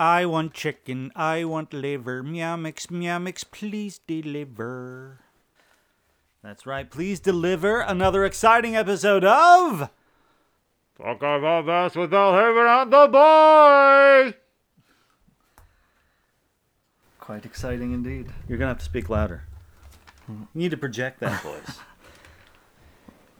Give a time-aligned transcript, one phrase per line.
[0.00, 1.12] I want chicken.
[1.14, 2.22] I want liver.
[2.22, 5.20] Meow mix, meow mix, please deliver.
[6.42, 6.90] That's right.
[6.90, 9.90] Please deliver another exciting episode of.
[10.96, 13.08] Talk about this without having on the
[14.32, 14.38] boy.
[17.18, 18.32] Quite exciting indeed.
[18.48, 19.44] You're gonna have to speak louder.
[20.26, 21.78] You need to project that voice.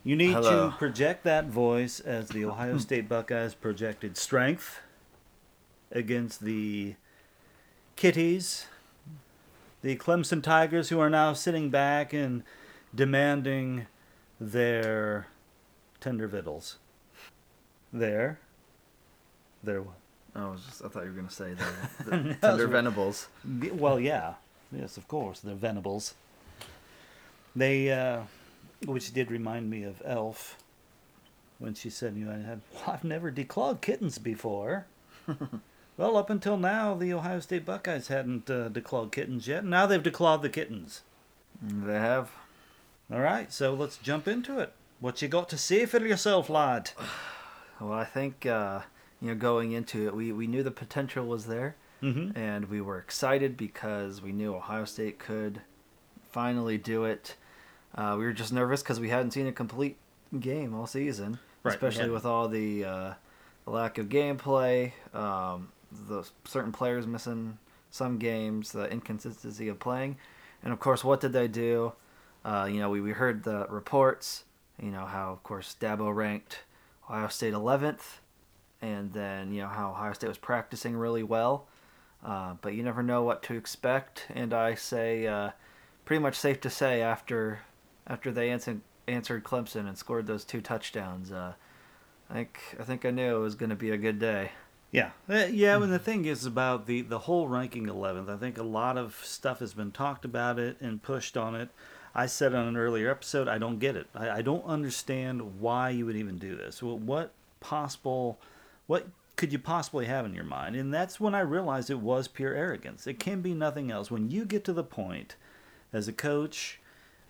[0.04, 0.70] You need Hello.
[0.70, 4.80] to project that voice as the Ohio State Buckeyes projected strength
[5.93, 6.95] against the
[7.96, 8.67] Kitties,
[9.82, 12.43] the Clemson Tigers, who are now sitting back and
[12.94, 13.86] demanding
[14.40, 15.26] their
[16.00, 16.79] tender victuals.
[17.93, 18.39] There.
[19.63, 19.85] what?
[20.35, 23.29] I was just, I thought you were gonna say the, the No, tender venables.
[23.72, 24.35] Well, yeah,
[24.71, 26.14] yes, of course, they're Venables.
[27.57, 28.21] They, uh,
[28.86, 30.57] which did remind me of Elf
[31.58, 34.86] when she said, "You know, I had, well, I've never declawed kittens before."
[36.00, 39.64] well, up until now, the Ohio State Buckeyes hadn't uh, declawed kittens yet.
[39.64, 41.02] Now they've declawed the kittens.
[41.62, 42.30] They have.
[43.12, 44.72] All right, so let's jump into it.
[45.00, 46.91] What you got to say for yourself, lad?
[47.80, 48.80] Well, I think uh,
[49.22, 52.36] you know going into it, we we knew the potential was there, Mm-hmm.
[52.39, 55.62] and we were excited because we knew Ohio State could
[56.30, 57.36] finally do it.
[57.94, 59.96] Uh, we were just nervous because we hadn't seen a complete
[60.39, 62.14] game all season, Right, especially hadn't.
[62.14, 63.14] with all the, uh,
[63.64, 67.58] the lack of gameplay, um, the certain players missing
[67.91, 70.16] some games, the inconsistency of playing,
[70.62, 71.92] and of course, what did they do?
[72.44, 74.44] Uh, you know, we, we heard the reports.
[74.80, 76.61] You know how, of course, Dabo ranked
[77.08, 78.18] Ohio State 11th,
[78.80, 81.66] and then you know how Ohio State was practicing really well.
[82.24, 85.50] Uh, but you never know what to expect, and I say uh,
[86.05, 87.61] pretty much safe to say after
[88.06, 91.55] after they answered answered Clemson and scored those two touchdowns, uh,
[92.28, 94.52] I think I think I knew it was going to be a good day.
[94.91, 95.80] Yeah, Uh, yeah.
[95.80, 98.28] And the thing is about the the whole ranking 11th.
[98.28, 101.69] I think a lot of stuff has been talked about it and pushed on it.
[102.12, 104.08] I said on an earlier episode, I don't get it.
[104.14, 106.83] I, I don't understand why you would even do this.
[106.83, 108.40] Well, what possible,
[108.89, 109.06] what
[109.36, 110.74] could you possibly have in your mind?
[110.74, 113.07] And that's when I realized it was pure arrogance.
[113.07, 114.11] It can be nothing else.
[114.11, 115.36] When you get to the point,
[115.92, 116.80] as a coach,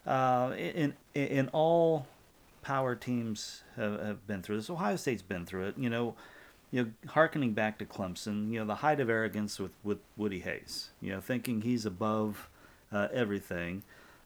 [0.07, 2.07] uh, in in, in all
[2.63, 4.71] power teams have, have been through this.
[4.71, 5.79] Ohio State's been through it.
[5.79, 6.15] You know,
[6.71, 10.41] you know, harkening back to Clemson, you know, the height of arrogance with, with Woody
[10.41, 12.49] Hayes, you know, thinking he's above
[12.93, 13.83] uh, everything.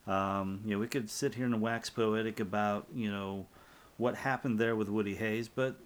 [0.06, 3.46] Um, you know, we could sit here and wax poetic about, you know,
[3.96, 5.76] what happened there with Woody Hayes, but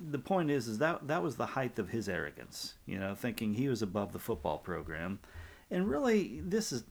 [0.00, 3.54] the point is, is that that was the height of his arrogance, you know, thinking
[3.54, 5.18] he was above the football program.
[5.70, 6.84] And really, this is,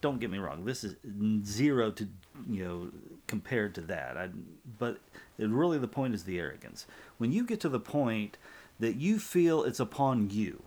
[0.00, 0.96] don't get me wrong, this is
[1.44, 2.08] zero to,
[2.48, 2.90] you know,
[3.26, 4.16] compared to that.
[4.16, 4.30] I,
[4.78, 4.98] but
[5.38, 6.86] really, the point is the arrogance.
[7.18, 8.38] When you get to the point
[8.82, 10.60] that you feel it's upon you,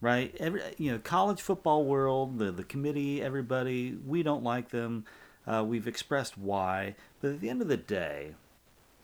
[0.00, 0.32] right?
[0.38, 5.04] Every you know, college football world, the the committee, everybody, we don't like them.
[5.44, 8.34] Uh, we've expressed why, but at the end of the day,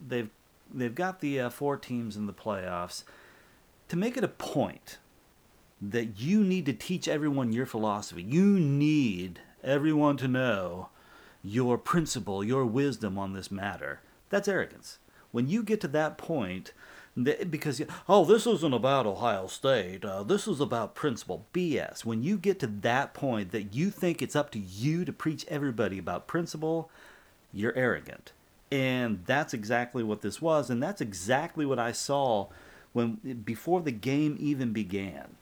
[0.00, 0.30] they've
[0.72, 3.02] they've got the uh, four teams in the playoffs.
[3.88, 4.98] To make it a point
[5.80, 10.88] that you need to teach everyone your philosophy, you need everyone to know
[11.42, 14.00] your principle, your wisdom on this matter.
[14.30, 15.00] That's arrogance.
[15.32, 16.72] When you get to that point,
[17.14, 20.04] because oh, this isn't about Ohio State.
[20.04, 21.46] Uh, this is about principle.
[21.52, 22.04] BS.
[22.04, 25.44] When you get to that point that you think it's up to you to preach
[25.48, 26.90] everybody about principle,
[27.52, 28.32] you're arrogant.
[28.70, 32.46] And that's exactly what this was, and that's exactly what I saw
[32.94, 35.36] when before the game even began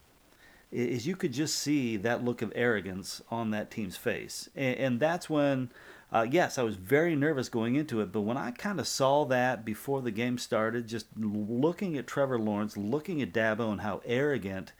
[0.72, 4.48] is you could just see that look of arrogance on that team's face.
[4.54, 5.70] And, and that's when,
[6.12, 9.24] uh, yes, I was very nervous going into it, but when I kind of saw
[9.26, 14.02] that before the game started, just looking at Trevor Lawrence, looking at Dabo, and how
[14.04, 14.72] arrogant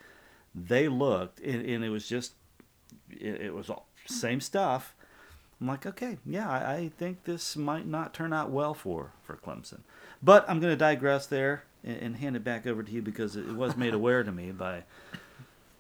[0.55, 2.33] they looked, and, and it was just,
[3.11, 4.95] it, it was all same stuff.
[5.61, 9.37] I'm like, okay, yeah, I, I think this might not turn out well for, for
[9.37, 9.81] Clemson.
[10.23, 13.37] But I'm going to digress there and, and hand it back over to you because
[13.37, 14.85] it was made aware to me by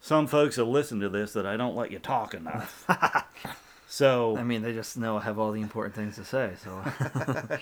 [0.00, 2.86] some folks that listen to this that I don't let you talk enough.
[3.92, 6.52] so I mean, they just know I have all the important things to say.
[6.62, 6.80] So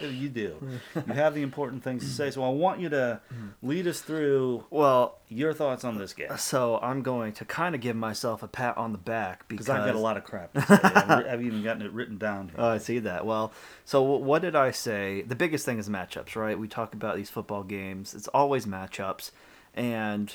[0.07, 0.57] you do.
[1.07, 2.31] You have the important things to say.
[2.31, 3.21] So I want you to
[3.63, 6.29] lead us through well, your thoughts on this game.
[6.37, 9.87] so I'm going to kind of give myself a pat on the back because I've
[9.87, 10.79] got a lot of crap to say.
[10.83, 12.49] I've, I've even gotten it written down.
[12.49, 12.57] Here.
[12.59, 13.25] Oh, I see that.
[13.25, 13.51] Well,
[13.87, 15.23] so what did I say?
[15.23, 16.59] The biggest thing is matchups, right?
[16.59, 18.13] We talk about these football games.
[18.13, 19.31] It's always matchups,
[19.75, 20.35] and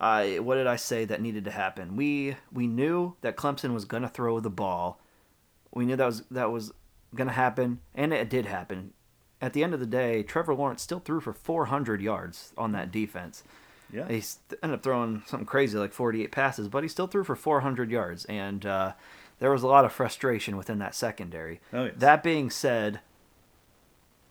[0.00, 1.96] I what did I say that needed to happen?
[1.96, 5.00] We we knew that Clemson was going to throw the ball.
[5.72, 6.72] We knew that was that was
[7.14, 8.92] going to happen, and it did happen.
[9.40, 12.90] At the end of the day, Trevor Lawrence still threw for 400 yards on that
[12.90, 13.44] defense.
[13.92, 14.08] Yeah.
[14.08, 14.22] He
[14.62, 18.24] ended up throwing something crazy like 48 passes, but he still threw for 400 yards,
[18.26, 18.92] and uh,
[19.38, 21.60] there was a lot of frustration within that secondary.
[21.72, 21.94] Oh, yes.
[21.96, 23.00] That being said,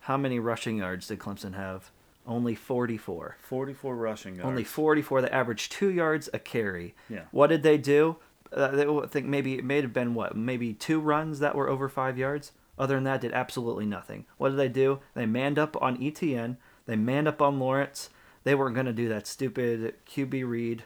[0.02, 1.92] how many rushing yards did Clemson have?
[2.28, 3.38] Only 44.
[3.42, 4.48] 44 rushing yards.
[4.48, 5.22] Only 44.
[5.22, 6.94] They averaged two yards a carry.
[7.10, 7.22] Yeah.
[7.32, 8.18] What did they do?
[8.52, 10.36] Uh, they, I think maybe it may have been what?
[10.36, 12.52] Maybe two runs that were over five yards.
[12.80, 14.26] Other than that, did absolutely nothing.
[14.38, 15.00] What did they do?
[15.16, 16.58] They manned up on Etienne.
[16.86, 18.10] They manned up on Lawrence.
[18.44, 20.84] They weren't going to do that stupid QB read,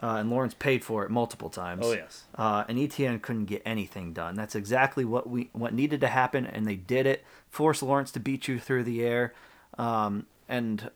[0.00, 1.84] uh, and Lawrence paid for it multiple times.
[1.84, 2.24] Oh, yes.
[2.36, 4.36] Uh, and Etienne couldn't get anything done.
[4.36, 7.24] That's exactly what we what needed to happen, and they did it.
[7.48, 9.34] Force Lawrence to beat you through the air,
[9.76, 10.90] um, and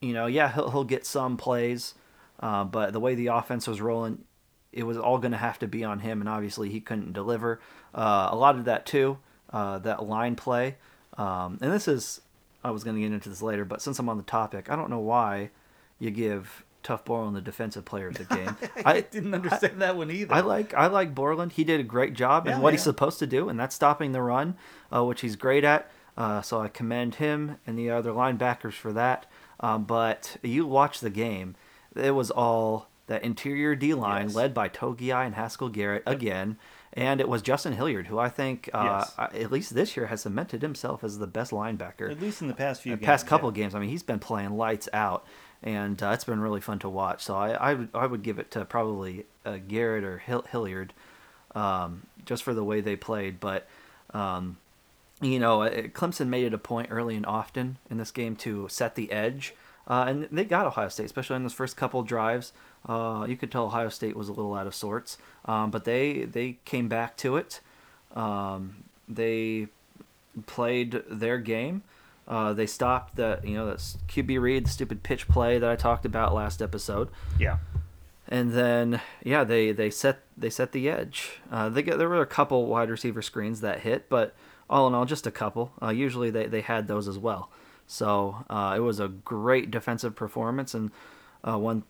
[0.00, 1.94] you know, yeah, he'll he'll get some plays,
[2.40, 4.24] uh, but the way the offense was rolling,
[4.76, 7.60] it was all going to have to be on him, and obviously he couldn't deliver.
[7.94, 9.18] Uh, a lot of that too,
[9.50, 10.76] uh, that line play,
[11.16, 12.20] um, and this is
[12.62, 14.76] I was going to get into this later, but since I'm on the topic, I
[14.76, 15.50] don't know why
[15.98, 18.56] you give Tuf Borland the defensive player of the game.
[18.84, 20.34] I, didn't understand that one either.
[20.34, 21.52] I like I like Borland.
[21.52, 24.12] He did a great job in Yeah, what he's supposed to do, and that's stopping
[24.12, 24.56] the run,
[24.94, 25.90] uh, which he's great at.
[26.18, 29.26] Uh, so I commend him and the other linebackers for that.
[29.60, 31.56] Um, but you watch the game;
[31.94, 34.34] it was all that interior D line Yes.
[34.34, 36.56] led by Togiai and Haskell Garrett again,
[36.92, 39.42] and it was Justin Hilliard, who I think, uh, Yes.
[39.44, 42.54] At least this year, has cemented himself as the best linebacker At least in the
[42.54, 43.06] past few the games.
[43.06, 43.56] past couple yeah.
[43.62, 43.74] games.
[43.74, 45.24] I mean, he's been playing lights out,
[45.62, 47.22] and uh, it's been really fun to watch.
[47.22, 50.92] So I, I would I would give it to probably uh, Garrett or Hill- Hilliard,
[51.54, 53.40] um, just for the way they played.
[53.40, 53.66] But
[54.12, 54.56] um,
[55.22, 58.68] you know, uh, Clemson made it a point early and often in this game to
[58.68, 59.54] set the edge,
[59.86, 62.52] uh, and they got Ohio State, especially in those first couple drives.
[62.86, 66.24] Uh, you could tell Ohio State was a little out of sorts, um, but they
[66.24, 67.60] they came back to it.
[68.14, 69.68] Um, they
[70.46, 71.82] played their game.
[72.28, 73.78] Uh, they stopped the you know that
[74.08, 77.58] QB read, the stupid pitch play that I talked about last episode, Yeah.
[78.28, 81.40] and then yeah they they set they set the edge.
[81.50, 84.34] Uh, they get, there were a couple wide receiver screens that hit, but
[84.68, 85.72] all in all, just a couple.
[85.80, 87.50] Uh, usually they they had those as well.
[87.86, 90.90] So uh, it was a great defensive performance, and
[91.46, 91.84] uh, one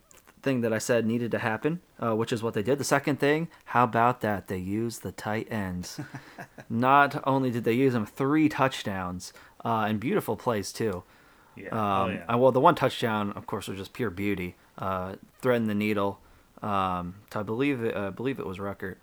[0.47, 2.79] thing that I said needed to happen, uh, which is what they did.
[2.79, 4.47] The second thing, how about that?
[4.47, 5.99] They used the tight ends.
[6.71, 9.33] Not only did they use them, three touchdowns
[9.65, 11.03] uh, and beautiful plays too.
[11.57, 11.71] Yeah.
[11.71, 12.37] Um, oh, yeah.
[12.37, 16.21] well, the one touchdown, of course, was just pure beauty, uh, threading the needle.
[16.63, 18.97] Um, to I believe it, I believe it was Ruckert.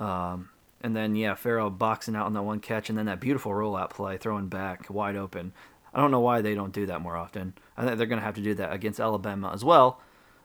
[0.00, 0.48] Um,
[0.80, 3.90] and then yeah, Farrell boxing out on that one catch, and then that beautiful rollout
[3.90, 5.52] play, throwing back wide open.
[5.94, 7.54] I don't know why they don't do that more often.
[7.76, 10.00] I think they're going to have to do that against Alabama as well.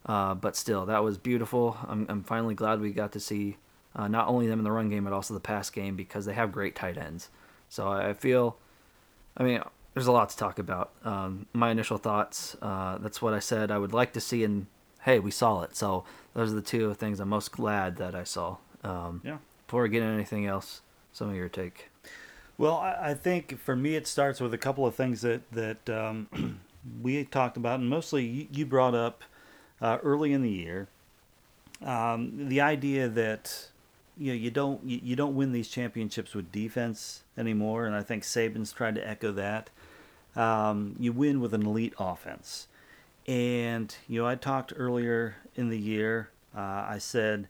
[0.05, 1.77] Uh, but still, that was beautiful.
[1.87, 3.57] I'm, I'm finally glad we got to see
[3.95, 6.33] uh, not only them in the run game, but also the pass game because they
[6.33, 7.29] have great tight ends.
[7.69, 8.57] So I I feel
[9.37, 9.61] I mean,
[9.93, 10.91] there's a lot to talk about.
[11.03, 12.55] Um, my initial thoughts.
[12.61, 13.71] Uh, that's what I said.
[13.71, 14.67] I would like to see, and
[15.01, 15.75] hey, we saw it.
[15.75, 16.03] So
[16.33, 18.57] those are the two things I'm most glad that I saw.
[18.83, 19.37] Um, Yeah.
[19.67, 20.81] Before we get into anything else,
[21.13, 21.89] some of your take.
[22.57, 25.89] Well, I, I think for me it starts with a couple of things that that
[25.89, 26.59] um,
[27.01, 29.23] we talked about, and mostly you brought up
[29.83, 30.87] uh, early in the year.
[31.85, 33.67] Um, the idea that
[34.17, 38.01] you know you don't you, you don't win these championships with defense anymore, and I
[38.01, 39.69] think Saban's tried to echo that.
[40.35, 42.67] Um, you win with an elite offense,
[43.27, 46.29] and you know I talked earlier in the year.
[46.55, 47.49] Uh, I said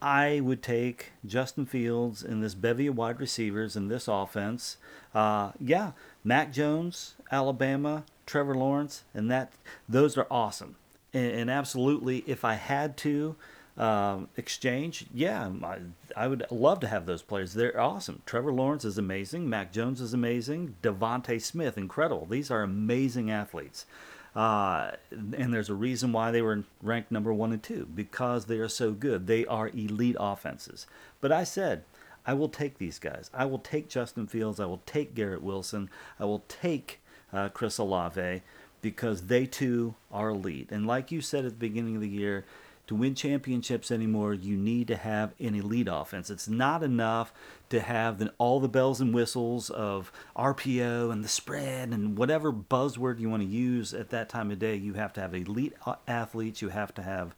[0.00, 4.78] I would take Justin Fields in this bevy of wide receivers in this offense.
[5.14, 5.92] Uh, yeah,
[6.24, 9.52] Mac Jones, Alabama, Trevor Lawrence, and that
[9.86, 10.76] those are awesome.
[11.14, 13.36] And, and absolutely, if I had to
[13.78, 15.78] um, exchange, yeah, I,
[16.16, 17.54] I would love to have those players.
[17.54, 18.22] They're awesome.
[18.26, 19.48] Trevor Lawrence is amazing.
[19.48, 20.76] Mac Jones is amazing.
[20.82, 22.26] DeVonta Smith, incredible.
[22.26, 23.86] These are amazing athletes.
[24.34, 28.58] Uh, and there's a reason why they were ranked number one and two because they
[28.58, 29.28] are so good.
[29.28, 30.86] They are elite offenses.
[31.20, 31.84] But I said,
[32.26, 33.30] I will take these guys.
[33.32, 34.58] I will take Justin Fields.
[34.58, 35.88] I will take Garrett Wilson.
[36.18, 37.00] I will take
[37.32, 38.42] uh, Chris Olave
[38.84, 40.68] because they too are elite.
[40.70, 42.44] And like you said at the beginning of the year,
[42.86, 46.28] to win championships anymore, you need to have an elite offense.
[46.28, 47.32] It's not enough
[47.70, 52.52] to have the, all the bells and whistles of RPO and the spread and whatever
[52.52, 54.76] buzzword you want to use at that time of day.
[54.76, 56.60] You have to have elite uh, athletes.
[56.60, 57.34] You have to have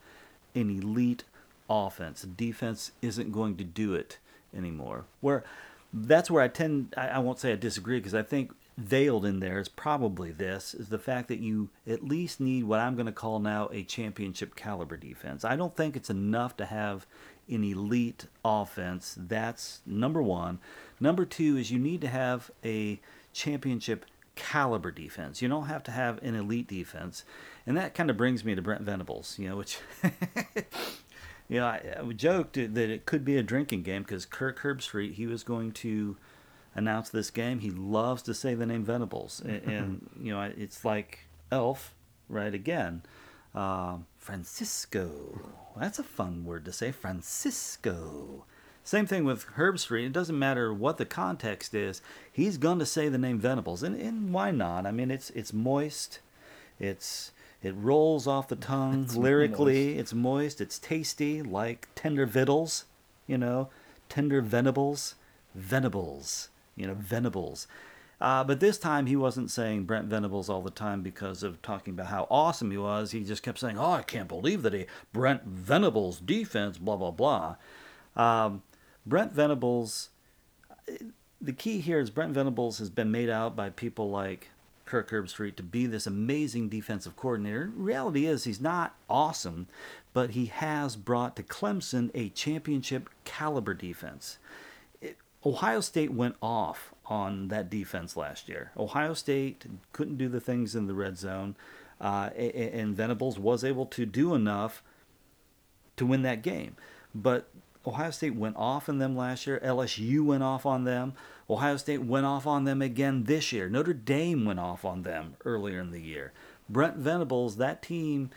[0.56, 1.22] an elite
[1.70, 2.22] offense.
[2.22, 4.18] Defense isn't going to do it
[4.52, 5.04] anymore.
[5.20, 5.44] Where
[5.92, 9.40] that's where I tend, I, I won't say I disagree because I think veiled in
[9.40, 13.06] there is probably this is the fact that you at least need what I'm going
[13.06, 15.44] to call now a championship caliber defense.
[15.44, 17.06] I don't think it's enough to have
[17.48, 19.16] an elite offense.
[19.18, 20.58] That's number one.
[21.00, 23.00] Number two is you need to have a
[23.32, 24.04] championship
[24.34, 25.40] caliber defense.
[25.40, 27.24] You don't have to have an elite defense.
[27.66, 29.78] And that kind of brings me to Brent Venables, you know, which,
[31.48, 35.14] you know, I, I joked that it could be a drinking game because Kirk Herbstreit,
[35.14, 36.16] he was going to
[36.76, 37.58] announce this game.
[37.58, 39.40] He loves to say the name Venables.
[39.44, 41.94] and, and you know, it's like Elf,
[42.28, 42.54] right?
[42.54, 43.02] Again.
[43.54, 45.40] Um, Francisco.
[45.78, 46.92] That's a fun word to say.
[46.92, 48.44] Francisco.
[48.84, 50.06] Same thing with Herbstreit.
[50.06, 52.02] It doesn't matter what the context is.
[52.32, 54.86] He's going to say the name Venables, and, and why not?
[54.86, 56.20] I mean, it's it's moist.
[56.78, 59.86] It's it rolls off the tongue It's lyrically.
[59.88, 60.00] moist.
[60.00, 60.60] It's moist.
[60.60, 62.84] It's tasty, like tender victuals.
[63.26, 63.70] You know,
[64.08, 65.16] tender venables,
[65.54, 66.50] venables.
[66.76, 67.66] You know, venables.
[68.20, 71.92] Uh, but this time he wasn't saying Brent Venables all the time because of talking
[71.92, 73.10] about how awesome he was.
[73.10, 77.10] He just kept saying, "Oh, I can't believe that he Brent Venables defense, blah blah
[77.10, 77.56] blah."
[78.16, 78.62] Um,
[79.04, 80.10] Brent Venables.
[81.40, 84.48] The key here is Brent Venables has been made out by people like
[84.86, 87.70] Kirk Herbstreit to be this amazing defensive coordinator.
[87.76, 89.66] Reality is he's not awesome,
[90.14, 94.38] but he has brought to Clemson a championship caliber defense.
[95.46, 98.72] Ohio State went off on that defense last year.
[98.76, 101.54] Ohio State couldn't do the things in the red zone,
[102.00, 104.82] uh, and Venables was able to do enough
[105.96, 106.74] to win that game.
[107.14, 107.48] But
[107.86, 109.60] Ohio State went off on them last year.
[109.64, 111.14] LSU went off on them.
[111.48, 113.68] Ohio State went off on them again this year.
[113.68, 116.32] Notre Dame went off on them earlier in the year.
[116.68, 118.30] Brent Venables, that team,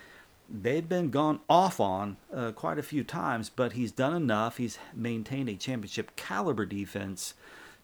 [0.51, 4.57] they've been gone off on uh, quite a few times, but he's done enough.
[4.57, 7.33] He's maintained a championship caliber defense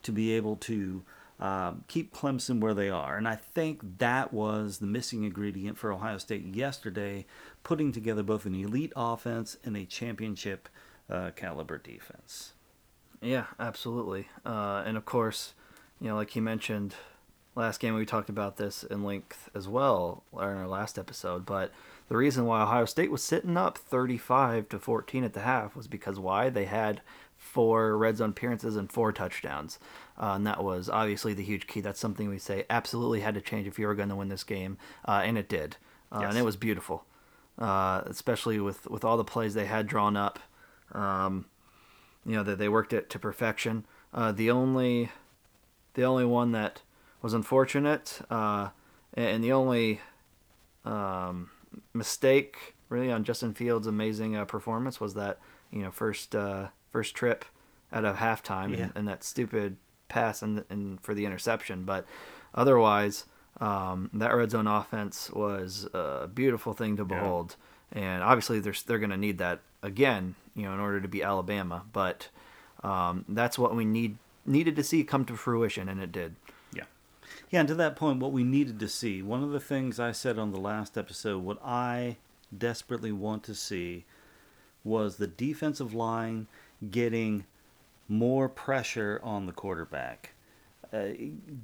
[0.03, 1.03] to be able to
[1.39, 3.17] um, keep Clemson where they are.
[3.17, 7.25] And I think that was the missing ingredient for Ohio State yesterday,
[7.63, 10.69] putting together both an elite offense and a championship
[11.10, 12.53] uh, caliber defense.
[13.22, 14.27] Yeah, absolutely.
[14.45, 15.53] Uh, and of course,
[16.00, 16.95] you know, like he mentioned
[17.55, 21.45] last game, we talked about this in length as well or in our last episode.
[21.45, 21.72] But
[22.07, 25.88] the reason why Ohio State was sitting up 35 to 14 at the half was
[25.88, 27.01] because why they had
[27.35, 29.79] four red zone appearances and four touchdowns,
[30.19, 31.81] uh, and that was obviously the huge key.
[31.81, 34.43] That's something we say absolutely had to change if you were going to win this
[34.43, 35.77] game, uh, and it did,
[36.12, 37.05] uh, and it was beautiful,
[37.57, 40.39] uh, especially with with all the plays they had drawn up.
[40.91, 41.45] Um,
[42.25, 43.85] you know that they worked it to perfection.
[44.13, 45.12] Uh, the only,
[45.93, 46.81] the only one that
[47.21, 48.69] was unfortunate, uh,
[49.13, 50.01] and the only
[50.85, 51.50] um,
[51.94, 55.39] mistake really on Justin Fields' amazing uh, performance was that
[55.72, 57.46] you know first uh, first trip
[57.91, 58.84] out of halftime Yeah.
[58.86, 59.77] and, and that stupid
[60.08, 61.84] pass and, and for the interception.
[61.84, 62.05] But
[62.53, 63.25] otherwise,
[63.60, 67.55] um, that red zone offense was a beautiful thing to behold.
[67.91, 71.24] And obviously, they're they're going to need that again, you know, in order to be
[71.24, 71.84] Alabama.
[71.94, 72.29] But
[72.84, 76.36] um, that's what we need needed to see come to fruition, and it did.
[77.55, 77.62] Yeah.
[77.62, 80.38] And to that point, what we needed to see, one of the things I said
[80.38, 82.17] on the last episode, what I
[82.55, 84.03] desperately want to see
[84.83, 86.47] was the defensive line
[86.91, 87.45] getting
[88.09, 90.35] more pressure on the quarterback.
[90.95, 91.13] Uh,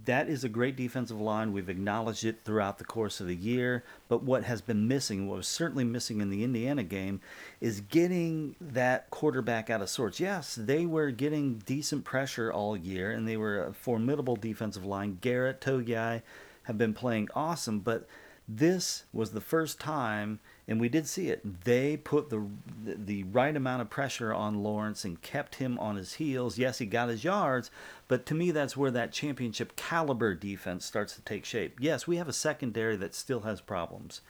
[0.03, 1.53] that is a great defensive line.
[1.53, 3.83] We've acknowledged it throughout the course of the year.
[4.09, 7.21] But what has been missing, what was certainly missing in the Indiana game,
[7.61, 10.19] is getting that quarterback out of sorts.
[10.19, 15.17] Yes, they were getting decent pressure all year, and they were a formidable defensive line.
[15.21, 16.23] Garrett, Togiai
[16.63, 18.07] have been playing awesome, but
[18.47, 21.63] this was the first time, and we did see it.
[21.63, 22.46] They put the
[22.84, 26.58] the right amount of pressure on Lawrence and kept him on his heels.
[26.58, 27.72] Yes, he got his yards,
[28.08, 31.77] but to me, that's where that championship caliber defense starts to take shape.
[31.80, 34.22] Yes, we have a secondary that still has problems,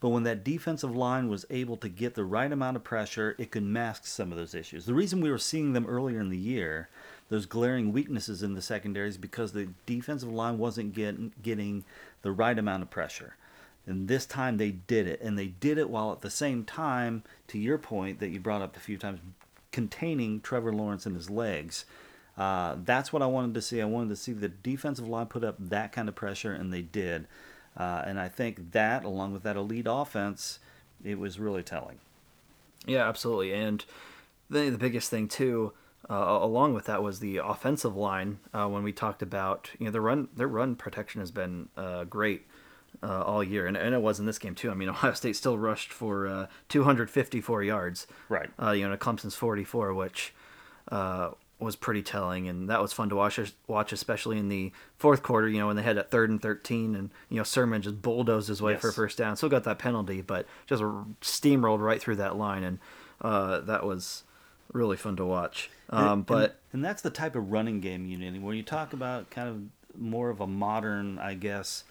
[0.00, 3.50] but when that defensive line was able to get the right amount of pressure, it
[3.50, 4.86] could mask some of those issues.
[4.86, 6.88] The reason we were seeing them earlier in the year,
[7.28, 11.84] those glaring weaknesses in the secondary, is because the defensive line wasn't getting getting
[12.22, 13.34] the right amount of pressure.
[13.88, 17.22] And this time they did it, and they did it while at the same time,
[17.48, 19.20] to your point that you brought up a few times,
[19.72, 21.84] containing Trevor Lawrence and his legs.
[22.36, 23.80] Uh, that's what I wanted to see.
[23.80, 26.82] I wanted to see the defensive line put up that kind of pressure, and they
[26.82, 27.26] did.
[27.76, 30.58] Uh, and I think that, along with that elite offense,
[31.04, 31.98] it was really telling.
[32.86, 33.52] Yeah, absolutely.
[33.52, 33.84] And
[34.50, 35.72] the the biggest thing too,
[36.08, 38.38] uh, along with that, was the offensive line.
[38.52, 42.04] Uh, when we talked about you know the run, their run protection has been uh,
[42.04, 42.46] great
[43.02, 44.70] uh, all year, and, and it was in this game too.
[44.70, 48.06] I mean, Ohio State still rushed for uh, 254 yards.
[48.28, 48.50] Right.
[48.60, 50.34] Uh, you know, Clemson's 44, which
[50.90, 53.38] uh, was pretty telling, and that was fun to watch.
[53.66, 55.48] Watch, especially in the fourth quarter.
[55.48, 58.48] You know, when they had that third and 13, and you know Sermon just bulldozed
[58.48, 59.36] his way for a first down.
[59.36, 60.82] Still got that penalty, but just
[61.20, 62.78] steamrolled right through that line, and
[63.20, 64.24] uh, that was
[64.72, 65.70] really fun to watch.
[65.90, 68.40] Um, And- but and, that's the type of running game you need.
[68.42, 71.84] When you talk about kind of more of a modern, I guess,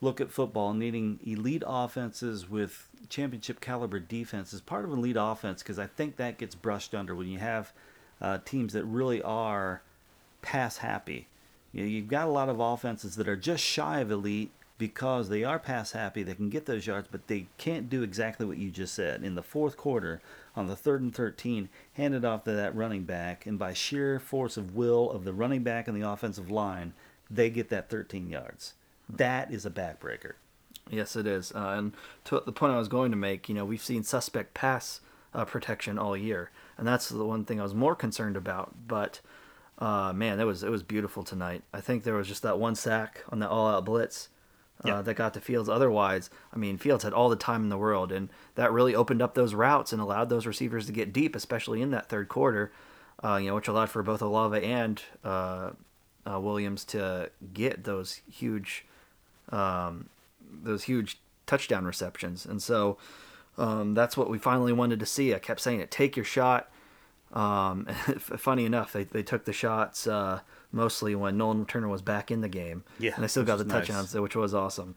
[0.00, 5.16] look at football, needing elite offenses with championship caliber defense is part of an elite
[5.18, 7.72] offense because I think that gets brushed under when you have
[8.20, 9.82] uh, teams that really are
[10.42, 11.26] pass happy.
[11.72, 15.28] You know, you've got a lot of offenses that are just shy of elite because
[15.28, 16.22] they are pass happy.
[16.22, 19.22] They can get those yards, but they can't do exactly what you just said.
[19.22, 20.22] In the fourth quarter,
[20.56, 24.18] on the third and 13, hand it off to that running back, and by sheer
[24.18, 26.94] force of will of the running back and the offensive line,
[27.30, 28.72] they get that 13 yards.
[29.16, 30.32] That is a backbreaker.
[30.90, 31.52] Yes, it is.
[31.52, 31.92] Uh, and
[32.24, 35.00] to the point I was going to make, you know, we've seen suspect pass
[35.32, 38.74] uh, protection all year, and that's the one thing I was more concerned about.
[38.88, 39.20] But
[39.78, 41.62] uh, man, it was it was beautiful tonight.
[41.72, 44.28] I think there was just that one sack on the all-out blitz
[44.84, 45.02] uh, Yeah.
[45.02, 45.68] that got to Fields.
[45.68, 49.22] Otherwise, I mean, Fields had all the time in the world, and that really opened
[49.22, 52.72] up those routes and allowed those receivers to get deep, especially in that third quarter.
[53.22, 55.70] Uh, you know, which allowed for both Olave and uh,
[56.26, 58.86] uh, Williams to get those huge
[59.50, 60.08] um,
[60.62, 62.46] those huge touchdown receptions.
[62.46, 62.98] And so
[63.58, 65.34] um, that's what we finally wanted to see.
[65.34, 66.70] I kept saying it, take your shot.
[67.32, 67.86] Um,
[68.18, 70.40] funny enough, they, they took the shots uh,
[70.72, 72.84] mostly when Nolan Turner was back in the game.
[72.98, 73.86] Yeah, And they still got the was nice.
[73.86, 74.94] touchdowns, which was awesome.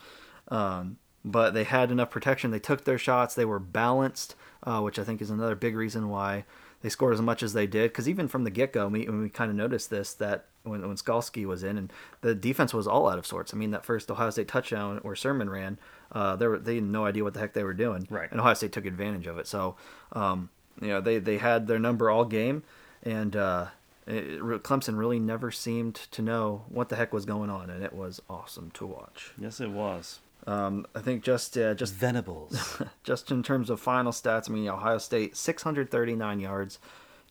[0.50, 2.52] Um, but they had enough protection.
[2.52, 3.34] They took their shots.
[3.36, 6.46] They were balanced, uh, which I think is another big reason why
[6.84, 7.92] they scored as much as they did.
[7.92, 10.98] Because even from the get go, we, we kind of noticed this that when, when
[10.98, 13.54] Skalski was in, and the defense was all out of sorts.
[13.54, 15.80] I mean, that first Ohio State touchdown where Sermon ran,
[16.12, 18.06] uh, they, were, they had no idea what the heck they were doing.
[18.10, 18.30] Right.
[18.30, 19.48] And Ohio State took advantage of it.
[19.48, 19.76] So,
[20.12, 20.50] um,
[20.82, 22.64] you know, they, they had their number all game.
[23.02, 23.68] And uh,
[24.06, 27.70] it, Clemson really never seemed to know what the heck was going on.
[27.70, 29.32] And it was awesome to watch.
[29.38, 30.20] Yes, it was.
[30.46, 32.82] Um, I think just uh, just Venables.
[33.04, 36.80] just in terms of final stats, I mean, Ohio State 639 yards,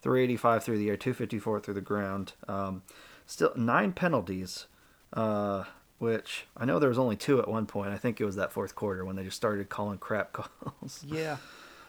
[0.01, 2.33] 385 through the air, 254 through the ground.
[2.49, 2.83] Um,
[3.27, 4.67] still nine penalties,
[5.13, 5.65] uh,
[5.99, 7.91] which I know there was only two at one point.
[7.91, 11.05] I think it was that fourth quarter when they just started calling crap calls.
[11.07, 11.37] Yeah,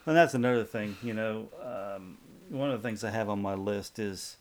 [0.05, 0.97] and that's another thing.
[1.01, 2.17] You know, um,
[2.49, 4.37] one of the things I have on my list is,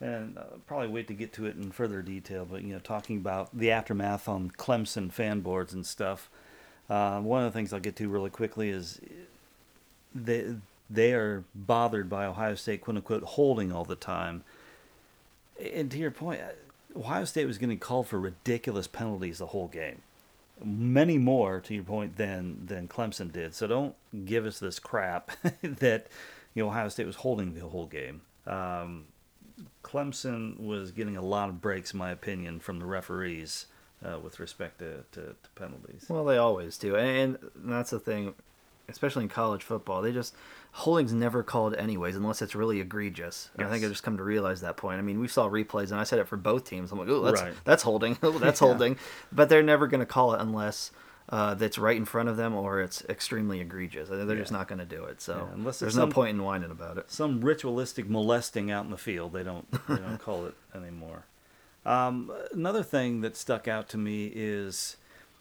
[0.00, 2.46] and I'll probably wait to get to it in further detail.
[2.50, 6.28] But you know, talking about the aftermath on Clemson fan boards and stuff.
[6.88, 9.00] Uh, one of the things I'll get to really quickly is
[10.14, 10.54] they
[10.88, 14.44] they are bothered by Ohio State quote unquote holding all the time.
[15.72, 16.40] And to your point,
[16.94, 20.02] Ohio State was getting called for ridiculous penalties the whole game
[20.64, 23.54] many more to your point than than Clemson did.
[23.54, 23.94] So don't
[24.24, 25.30] give us this crap
[25.62, 26.06] that
[26.54, 28.22] you know Ohio State was holding the whole game.
[28.46, 29.04] Um,
[29.82, 33.66] Clemson was getting a lot of breaks, in my opinion, from the referees
[34.04, 36.06] uh, with respect to, to, to penalties.
[36.08, 38.34] Well, they always do, and that's the thing,
[38.88, 40.02] especially in college football.
[40.02, 40.34] They just
[40.72, 43.48] holding's never called anyways, unless it's really egregious.
[43.56, 43.92] And I think I Yes.
[43.92, 44.98] just come to realize that point.
[44.98, 46.92] I mean, we saw replays, and I said it for both teams.
[46.92, 47.54] I'm like, oh, that's Right.
[47.64, 48.68] that's holding, oh, that's Yeah.
[48.68, 48.98] holding,
[49.32, 50.90] but they're never going to call it unless.
[51.28, 54.08] Uh, that's right in front of them, or it's extremely egregious.
[54.08, 55.20] They're just not going to do it.
[55.20, 57.10] So Yeah, unless there's no point in whining about it.
[57.10, 61.24] Some ritualistic molesting out in the field, they don't they don't call it anymore.
[61.84, 64.96] Um, another thing that stuck out to me is,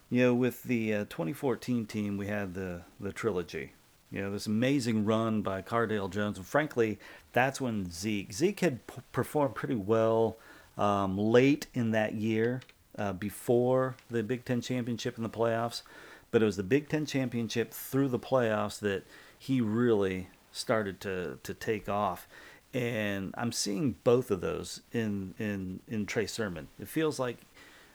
[0.10, 3.74] you know, with the uh, 2014 team, we had the the trilogy.
[4.12, 7.00] You know, this amazing run by Cardale Jones, and frankly,
[7.34, 10.38] that's when Zeke Zeke had p- performed pretty well
[10.78, 12.62] um, late in that year,
[12.98, 15.82] uh, before the Big Ten championship and the playoffs.
[16.32, 19.04] But it was the Big Ten championship through the playoffs that
[19.38, 22.28] he really started to to take off
[22.76, 26.68] and I'm seeing both of those in in in Trey Sermon.
[26.78, 27.38] It feels like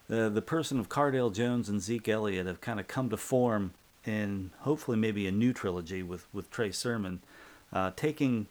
[0.08, 3.74] the the person of Cardale Jones and Zeke Elliott have kind of come to form
[4.06, 7.20] and hopefully maybe a new trilogy with with Trey Sermon,
[7.74, 8.46] uh, taking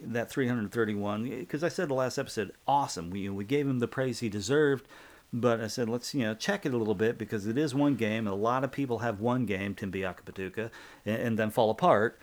[0.00, 3.10] that 331 because I said the last episode, awesome.
[3.10, 4.86] We we gave him the praise he deserved.
[5.32, 7.96] But I said, let's you know check it a little bit because it is one
[7.96, 8.26] game.
[8.26, 10.70] A lot of people have one game, Tim Biakabutuka,
[11.06, 12.20] and, and then fall apart.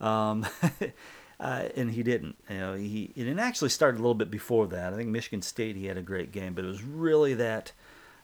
[0.00, 0.46] Um,
[1.40, 2.36] uh, and he didn't.
[2.48, 4.92] You know, he it actually started a little bit before that.
[4.92, 7.72] I think Michigan State he had a great game, but it was really that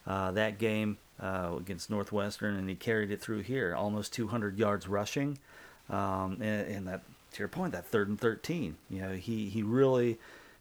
[0.07, 4.87] uh, that game uh, against Northwestern, and he carried it through here, almost 200 yards
[4.87, 5.39] rushing,
[5.89, 8.77] um, and, and that to your point, that third and 13.
[8.91, 10.19] You know, he he really.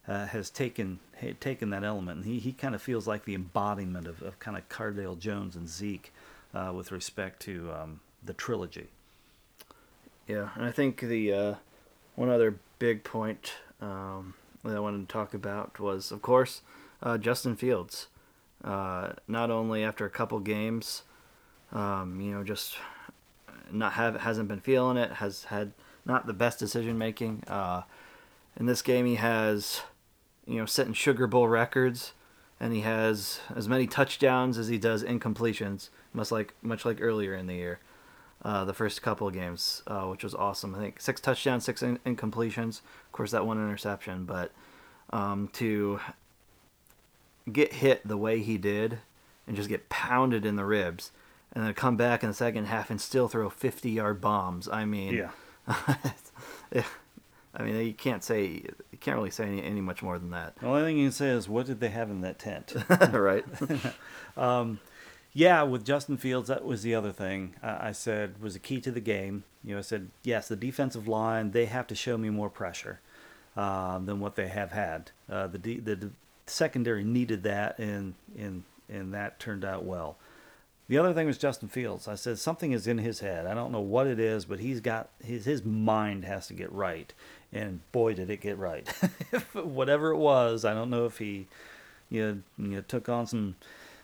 [0.07, 3.33] Uh, has taken ha- taken that element, and he, he kind of feels like the
[3.33, 6.13] embodiment of, of kind of Cardale Jones and Zeke
[6.53, 8.87] uh, with respect to um, the trilogy.
[10.27, 11.55] Yeah, and I think the uh,
[12.15, 16.61] one other big point um, that I wanted to talk about was, of course,
[17.01, 18.07] uh, Justin Fields.
[18.63, 21.03] Uh, not only after a couple games,
[21.71, 22.77] um, you know, just
[23.71, 25.73] not have hasn't been feeling it, has had
[26.05, 27.43] not the best decision making.
[27.47, 27.81] Uh,
[28.57, 29.81] in this game, he has,
[30.47, 32.13] you know, setting Sugar Bowl records,
[32.59, 37.33] and he has as many touchdowns as he does incompletions, much like much like earlier
[37.33, 37.79] in the year,
[38.43, 40.75] uh, the first couple of games, uh, which was awesome.
[40.75, 42.81] I think six touchdowns, six in- incompletions.
[43.05, 44.51] Of course, that one interception, but
[45.11, 45.99] um, to
[47.51, 48.99] get hit the way he did
[49.47, 51.11] and just get pounded in the ribs,
[51.53, 54.67] and then come back in the second half and still throw fifty-yard bombs.
[54.67, 55.29] I mean, Yeah.
[57.55, 58.47] I mean, you can't say
[58.91, 61.11] you can't really say any, any much more than that, The only thing you can
[61.13, 62.75] say is, what did they have in that tent?
[63.13, 63.45] right?
[65.37, 68.79] Yeah, with Justin Fields, that was the other thing uh, I said was a key
[68.79, 69.43] to the game.
[69.65, 73.01] You know, I said, yes, the defensive line, they have to show me more pressure
[73.57, 75.11] um, than what they have had.
[75.29, 76.11] Uh, the, de- the, the
[76.47, 80.15] secondary needed that, and, and, and that turned out well.
[80.87, 82.07] The other thing was Justin Fields.
[82.07, 83.45] I said something is in his head.
[83.45, 86.71] I don't know what it is, but he's got his his mind has to get
[86.71, 87.11] right,
[87.55, 88.87] and boy did it get right.
[89.53, 91.47] Whatever it was, I don't know if he,
[92.09, 93.55] you know, you know took on some,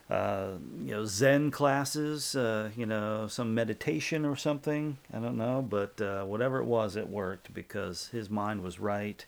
[0.10, 4.98] uh, you know, Zen classes, uh, you know, some meditation or something.
[5.14, 9.24] I don't know, but uh, whatever it was, it worked because his mind was right,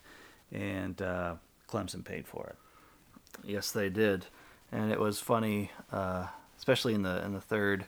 [0.50, 1.34] and uh,
[1.68, 2.56] Clemson paid for it.
[3.44, 4.26] Yes, they did,
[4.72, 7.84] and it was funny, uh, especially in the in the third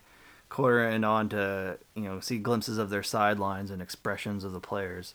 [0.51, 4.61] quarter and on to you know see glimpses of their sidelines and expressions of the
[4.61, 5.15] players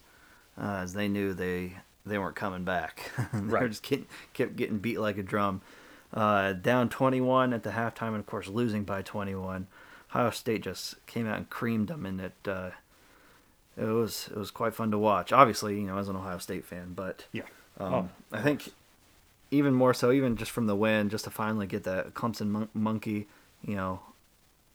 [0.60, 1.74] uh, as they knew they
[2.06, 3.12] they weren't coming back.
[3.34, 3.70] they were Right.
[3.70, 5.62] just getting, kept getting beat like a drum.
[6.14, 9.68] Uh, down 21 at the halftime, and of course losing by 21.
[10.10, 12.72] Ohio State just came out and creamed them, and it uh,
[13.78, 15.32] it was it was quite fun to watch.
[15.32, 17.44] Obviously, you know, as an Ohio State fan, but Yeah.
[17.80, 18.10] um, Oh.
[18.32, 18.70] I think
[19.52, 22.70] even more so, even just from the win, just to finally get that Clemson mon-
[22.74, 23.28] monkey,
[23.66, 24.02] you know,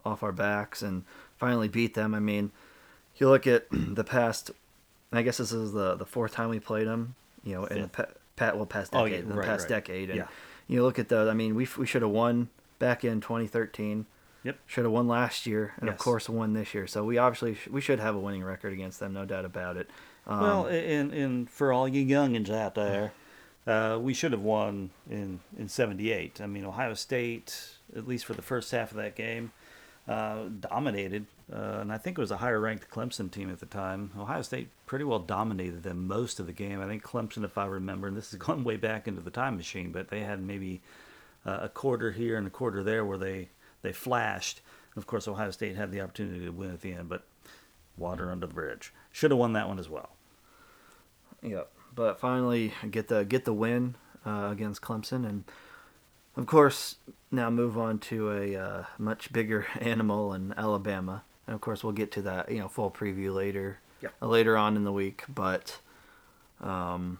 [0.04, 1.04] off our backs and
[1.38, 2.14] finally beat them.
[2.14, 2.50] I mean,
[3.16, 4.50] you look at the past.
[5.16, 7.14] I guess this is the the fourth time we played them.
[7.44, 9.62] You know, in the pa- pat well past decade, Oh, yeah, in the right, past
[9.70, 9.76] right.
[9.84, 10.28] decade, and Yeah.
[10.68, 11.28] you look at the.
[11.30, 12.48] I mean, we we should have won
[12.78, 14.06] back in 2013.
[14.44, 14.58] Yep.
[14.66, 16.86] Should have won last year, and of course won this year.
[16.86, 19.76] So we obviously sh- we should have a winning record against them, no doubt about
[19.76, 19.90] it.
[20.26, 23.12] Um, Well, and and for all you youngins out there,
[23.66, 26.40] uh, we should have won in in '78.
[26.40, 29.50] I mean, Ohio State, at least for the first half of that game,
[30.06, 33.66] uh, dominated, uh, and I think it was a higher ranked Clemson team at the
[33.66, 34.10] time.
[34.18, 36.80] Ohio State pretty well dominated them most of the game.
[36.80, 39.56] I think Clemson, if I remember, and this is going way back into the time
[39.56, 40.82] machine, but they had maybe
[41.44, 43.48] uh, a quarter here and a quarter there where they
[43.82, 44.60] they flashed.
[44.96, 47.24] Of course, Ohio State had the opportunity to win at the end, but
[47.96, 48.92] water under the bridge.
[49.12, 50.10] Should have won that one as well.
[51.42, 51.70] Yep.
[51.94, 53.94] But finally get the get the win
[54.26, 55.44] uh, against Clemson, and
[56.36, 56.96] of course
[57.30, 61.92] now move on to a uh, much bigger animal in Alabama, and of course we'll
[61.92, 64.14] get to that you know full preview later Yep.
[64.20, 65.24] uh, later on in the week.
[65.28, 65.78] But
[66.60, 67.18] um,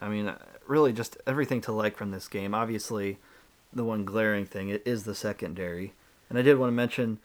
[0.00, 2.54] I mean, uh, really just everything to like from this game.
[2.54, 3.18] Obviously,
[3.72, 5.92] the one glaring thing it is the secondary,
[6.28, 7.18] and I did want to mention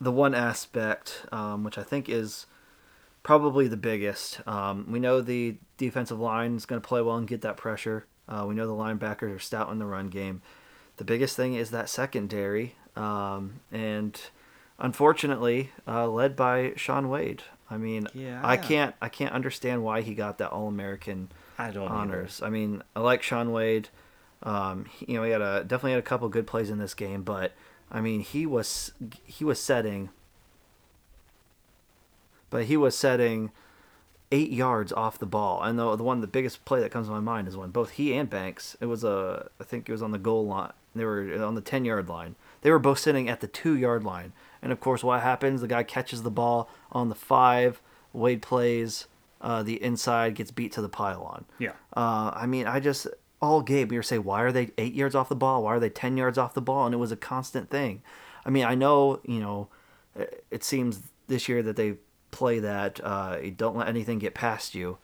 [0.00, 2.46] the one aspect um, which I think is
[3.22, 4.40] probably the biggest.
[4.48, 8.06] Um, we know the defensive line is going to play well and get that pressure.
[8.28, 10.42] Uh, we know the linebackers are stout in the run game.
[10.96, 14.20] The biggest thing is that secondary, um, and
[14.82, 17.42] unfortunately, uh, led by Shaun Wade.
[17.70, 18.40] I mean, Yeah.
[18.44, 21.94] I can't, I can't understand why he got that All American I don't either.
[21.94, 22.42] honors.
[22.42, 23.88] I mean, I like Shaun Wade.
[24.42, 26.92] Um, he- you know, he had a definitely had a couple good plays in this
[26.94, 27.52] game, but
[27.90, 28.92] I mean, he was
[29.24, 30.10] he was setting,
[32.50, 33.52] but he was setting
[34.32, 35.62] eight yards off the ball.
[35.62, 37.90] And the the one the biggest play that comes to my mind is when both
[37.92, 38.76] he and Banks.
[38.80, 40.72] It was a I think it was on the goal line.
[40.96, 42.34] They were on the ten yard line.
[42.62, 44.32] They were both sitting at the two yard line.
[44.62, 45.60] And of course, what happens?
[45.60, 47.80] The guy catches the ball on the five.
[48.12, 49.06] Wade plays.
[49.40, 51.44] Uh, the inside gets beat to the pylon.
[51.58, 51.72] Yeah.
[51.96, 53.06] Uh, I mean, I just
[53.40, 55.64] all game we were saying, why are they eight yards off the ball?
[55.64, 56.86] Why are they ten yards off the ball?
[56.86, 58.02] And it was a constant thing.
[58.46, 59.68] I mean, I know you know,
[60.14, 61.94] it- it seems this year that they
[62.32, 64.98] play that uh, don't let anything get past you.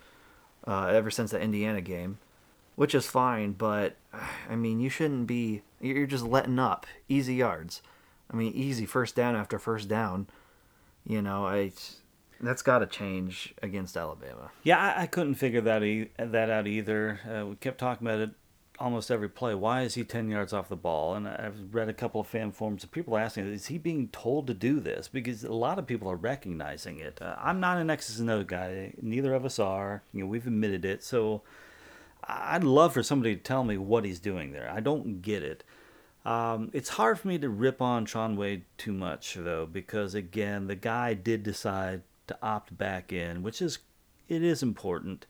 [0.66, 2.18] Uh, ever since the Indiana game,
[2.74, 3.96] which is fine, but
[4.50, 5.62] I mean, you shouldn't be.
[5.80, 7.80] You're just letting up easy yards.
[8.30, 10.26] I mean, easy first down after first down.
[11.06, 11.72] You know, I
[12.40, 14.50] that's got to change against Alabama.
[14.62, 17.20] Yeah, I, I couldn't figure that e- that out either.
[17.26, 18.30] Uh, we kept talking about it
[18.80, 19.54] almost every play.
[19.54, 21.14] Why is he ten yards off the ball?
[21.14, 24.46] And I've read a couple of fan forums of people asking, is he being told
[24.46, 25.08] to do this?
[25.08, 27.20] Because a lot of people are recognizing it.
[27.20, 28.92] Uh, I'm not an X's and O's guy.
[29.00, 30.02] Neither of us are.
[30.12, 31.02] You know, we've admitted it.
[31.02, 31.42] So
[32.24, 34.70] I'd love for somebody to tell me what he's doing there.
[34.70, 35.64] I don't get it.
[36.24, 40.66] Um, it's hard for me to rip on Shaun Wade too much, though, because again,
[40.66, 43.78] the guy did decide to opt back in, which is
[44.28, 45.24] it is important.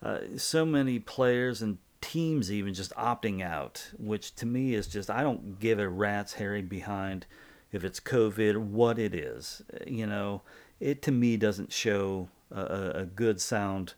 [0.00, 5.10] Uh, so many players and teams even just opting out, which to me is just
[5.10, 7.26] I don't give a rat's hairy behind
[7.72, 9.62] if it's COVID what it is.
[9.86, 10.42] You know,
[10.80, 13.94] it to me doesn't show a, a good sound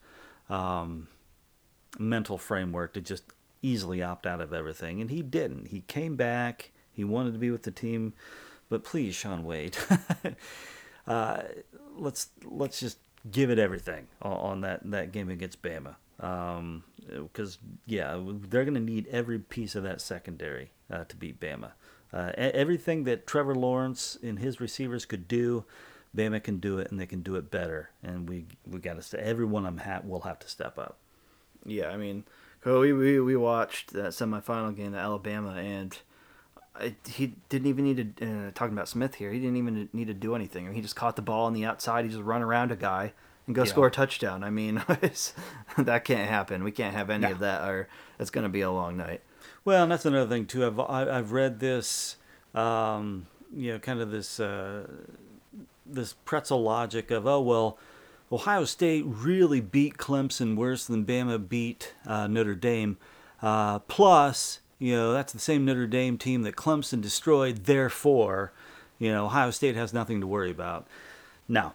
[0.49, 1.09] um,
[1.99, 3.25] mental framework to just
[3.63, 5.69] easily opt out of everything, and he didn't.
[5.69, 6.73] He came back.
[6.93, 8.15] He wanted to be with the team,
[8.69, 9.77] but please, Shaun Wade,
[11.07, 11.43] uh,
[11.97, 12.99] let's let's just
[13.31, 15.97] give it everything on, on that that game against Bama.
[17.09, 21.41] Because um, yeah, they're going to need every piece of that secondary uh, to beat
[21.41, 21.73] Bama.
[22.13, 25.65] Uh, everything that Trevor Lawrence and his receivers could do,
[26.17, 27.91] Bama can do it, and they can do it better.
[28.03, 29.25] And we we got to.
[29.25, 30.99] Everyone I'm ha- will have to step up.
[31.65, 32.25] Yeah, I mean,
[32.65, 35.97] we we we watched that semifinal game, the Alabama, and
[36.75, 38.27] I, he didn't even need to.
[38.27, 40.65] Uh, talking about Smith here, he didn't even need to do anything.
[40.65, 42.05] I mean, he just caught the ball on the outside.
[42.05, 43.13] He just run around a guy
[43.51, 43.69] and go yeah.
[43.69, 44.45] score a touchdown.
[44.45, 44.81] I mean,
[45.77, 46.63] that can't happen.
[46.63, 47.33] We can't have any no.
[47.33, 47.89] of that, or
[48.21, 49.23] it's going to be a long night.
[49.65, 50.65] Well, and that's another thing too.
[50.65, 52.17] I've I've read this,
[52.55, 54.87] um, you know, kind of this uh,
[55.85, 57.77] this pretzel logic of oh well,
[58.31, 62.99] Ohio State really beat Clemson worse than Bama beat uh, Notre Dame.
[63.43, 67.65] Uh, plus, you know, that's the same Notre Dame team that Clemson destroyed.
[67.65, 68.53] Therefore,
[69.01, 70.87] you know, Ohio State has nothing to worry about.
[71.49, 71.75] Now,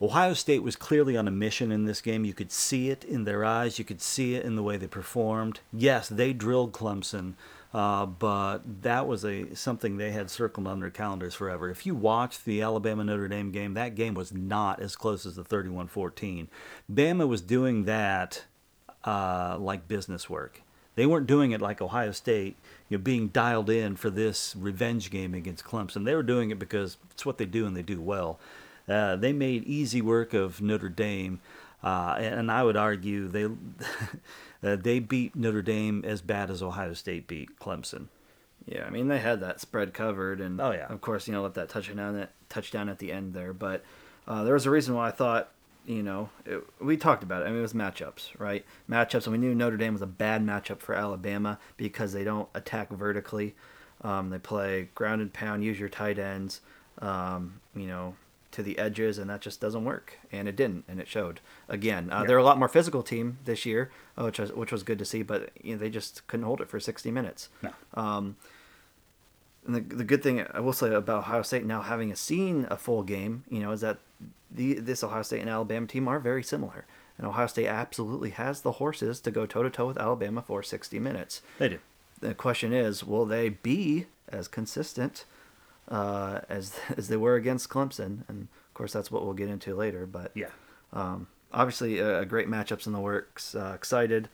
[0.00, 2.24] Ohio State was clearly on a mission in this game.
[2.24, 3.78] You could see it in their eyes.
[3.78, 5.58] You could see it in the way they performed.
[5.72, 7.34] Yes, they drilled Clemson,
[7.74, 11.68] uh, but that was a something they had circled on their calendars forever.
[11.68, 15.34] If you watch the Alabama Notre Dame game, that game was not as close as
[15.34, 16.46] the 31-14.
[16.92, 18.44] Bama was doing that
[19.04, 20.62] uh, like business work.
[20.94, 22.56] They weren't doing it like Ohio State,
[22.88, 26.04] you know, being dialed in for this revenge game against Clemson.
[26.04, 28.38] They were doing it because it's what they do and they do well.
[28.88, 31.40] Uh, they made easy work of Notre Dame,
[31.82, 33.44] uh, and I would argue they
[34.62, 38.06] uh, they beat Notre Dame as bad as Ohio State beat Clemson.
[38.66, 41.42] Yeah, I mean they had that spread covered, and oh yeah, of course you know
[41.42, 43.52] let that touchdown that touchdown at the end there.
[43.52, 43.82] But
[44.26, 45.50] uh, there was a reason why I thought
[45.86, 47.46] you know it, we talked about it.
[47.46, 48.64] I mean it was matchups, right?
[48.88, 52.48] Matchups, and we knew Notre Dame was a bad matchup for Alabama because they don't
[52.54, 53.54] attack vertically.
[54.02, 56.60] Um, they play ground and pound, use your tight ends.
[57.00, 58.16] Um, you know,
[58.52, 60.18] to the edges, and that just doesn't work.
[60.32, 61.40] And it didn't, and it showed.
[61.68, 62.26] Again, uh, yeah.
[62.26, 65.04] they're a lot more physical team this year, uh, which was which was good to
[65.04, 65.22] see.
[65.22, 67.48] But you know, they just couldn't hold it for 60 minutes.
[67.62, 67.72] No.
[67.94, 68.36] Um,
[69.66, 72.76] and the, the good thing I will say about Ohio State now having seen a
[72.76, 73.98] full game, you know, is that
[74.50, 76.86] the this Ohio State and Alabama team are very similar.
[77.18, 80.62] And Ohio State absolutely has the horses to go toe to toe with Alabama for
[80.62, 81.42] 60 minutes.
[81.58, 81.78] They do.
[82.20, 85.24] The question is, will they be as consistent
[85.90, 89.74] uh, as as they were against Clemson, and of course that's what we'll get into
[89.74, 90.06] later.
[90.06, 90.50] But yeah,
[90.92, 93.54] um, obviously a, a, great matchups in the works.
[93.54, 94.28] Uh, excited,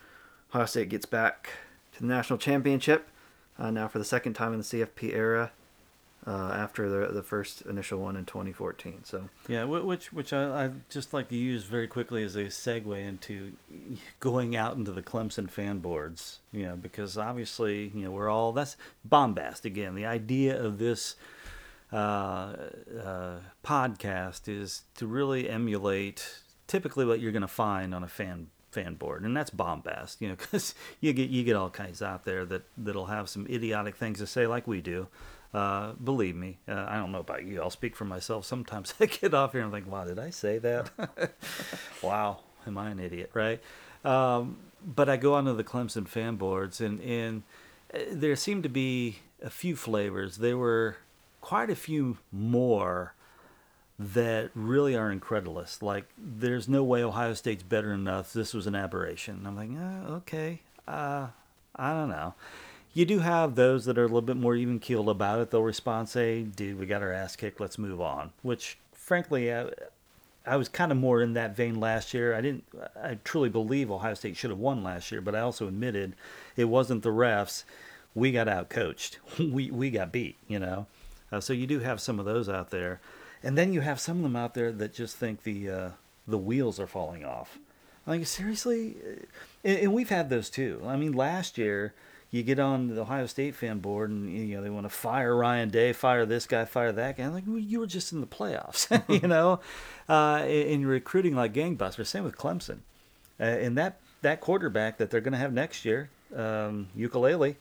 [0.51, 1.51] Ohio State gets back
[1.95, 3.09] to the national championship
[3.59, 5.53] uh, now for the second time in the CFP era.
[6.27, 9.01] Uh, after the the first initial one in 2014.
[9.05, 12.99] So yeah, which which I I just like to use very quickly as a segue
[12.99, 13.53] into
[14.21, 16.39] going out into the Clemson fan boards.
[16.51, 19.95] You know, because obviously you know we're all that's bombast again.
[19.95, 21.17] The idea of this
[23.65, 28.95] podcast is to really emulate typically what you're going to find on a fan fan
[28.95, 30.21] board, and that's bombast.
[30.21, 33.47] You know, because you get you get all kinds out there that that'll have some
[33.47, 35.07] idiotic things to say, like we do.
[35.55, 37.63] Uh, believe me, uh, I don't know about you.
[37.63, 38.45] I'll speak for myself.
[38.45, 40.91] Sometimes I get off here and think, "Wow, did I say that?
[42.03, 43.63] wow, am I an idiot?" Right?
[44.05, 47.45] Um, but I go onto the Clemson fan boards, and and
[47.95, 50.39] uh, there seem to be a few flavors.
[50.39, 50.97] There were
[51.45, 53.13] quite a few more
[53.99, 55.83] that really are incredulous.
[55.83, 58.33] Like, there's no way Ohio State's better enough.
[58.33, 59.37] This was an aberration.
[59.37, 61.27] And I'm like, oh, okay, uh,
[61.77, 62.33] I don't know.
[62.95, 65.51] You do have those that are a little bit more even keeled about it.
[65.51, 67.61] They'll respond, say, dude, we got our ass kicked.
[67.61, 68.33] Let's move on.
[68.41, 69.69] Which, frankly, I,
[70.47, 72.35] I was kind of more in that vein last year.
[72.35, 72.65] I didn't,
[72.99, 76.15] I truly believe Ohio State should have won last year, but I also admitted
[76.57, 77.65] it wasn't the refs.
[78.15, 79.19] We got out coached.
[79.39, 80.87] we, we got beat, you know?
[81.33, 83.01] Uh, so you do have some of those out there,
[83.43, 85.91] and then you have some of them out there that just think the uh,
[86.27, 87.59] the wheels are falling off.
[88.07, 89.25] Like seriously, uh,
[89.65, 90.83] and, and, we've had those too.
[90.87, 91.95] I mean, last year
[92.31, 95.35] you get on the Ohio State fan board and you know they want to fire
[95.35, 97.29] Ryan Day, fire this guy, fire that guy.
[97.29, 98.91] Like well, you were just in the playoffs,
[99.23, 99.61] you know,
[100.09, 100.45] uh,
[100.87, 102.07] recruiting like gangbusters.
[102.07, 102.79] Same with Clemson,
[103.41, 107.57] uh, and that that quarterback that they're going to have next year, um, Uiagalelei.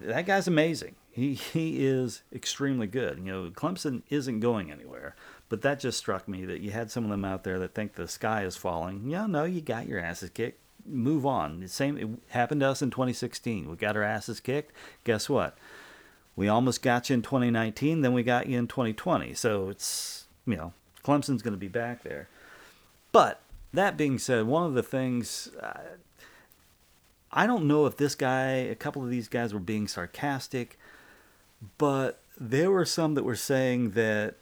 [0.00, 0.96] That guy's amazing.
[1.10, 3.18] He he is extremely good.
[3.18, 5.14] You know, Clemson isn't going anywhere.
[5.50, 7.94] But that just struck me that you had some of them out there that think
[7.94, 9.10] the sky is falling.
[9.10, 10.60] Yeah, no, you got your asses kicked.
[10.86, 11.60] move on.
[11.60, 13.68] The same it happened to us in 2016.
[13.68, 14.72] We got our asses kicked.
[15.02, 15.58] Guess what?
[16.36, 19.34] We almost got you in 2019, then we got you in 2020.
[19.34, 20.72] So it's you know
[21.04, 22.28] Clemson's going to be back there.
[23.10, 23.40] But
[23.72, 25.80] that being said, one of the things uh,
[27.32, 30.78] I don't know if this guy, a couple of these guys were being sarcastic,
[31.78, 34.34] but there were some that were saying that,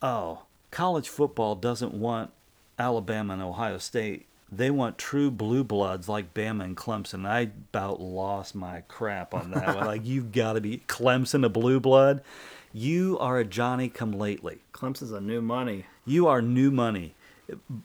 [0.00, 2.30] oh, college football doesn't want
[2.78, 4.26] Alabama and Ohio State.
[4.50, 7.26] They want true blue bloods like Bama and Clemson.
[7.26, 9.86] I about lost my crap on that one.
[9.86, 12.22] Like, you've got to be Clemson a blue blood.
[12.72, 14.58] You are a Johnny come lately.
[14.72, 15.86] Clemson's a new money.
[16.06, 17.14] You are new money.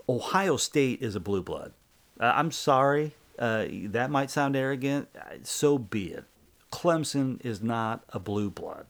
[0.08, 1.74] Ohio State is a blue blood.
[2.20, 3.14] Uh, I'm sorry.
[3.38, 5.10] Uh, that might sound arrogant.
[5.44, 6.26] So be it.
[6.72, 8.86] Clemson is not a blue blood.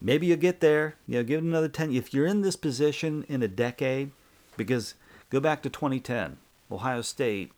[0.00, 0.96] Maybe you'll get there.
[1.06, 1.92] You know, give it another 10.
[1.92, 4.10] If you're in this position in a decade,
[4.56, 4.94] because
[5.30, 6.36] go back to 2010,
[6.70, 7.52] Ohio State